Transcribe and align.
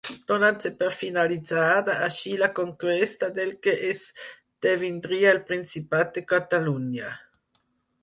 Donant-se 0.31 0.69
per 0.77 0.87
finalitzada 1.01 1.97
així 2.07 2.33
la 2.45 2.49
conquesta 2.61 3.31
del 3.37 3.53
que 3.67 3.77
esdevindria 3.93 5.33
el 5.37 5.45
Principat 5.53 6.15
de 6.21 6.29
Catalunya. 6.37 7.17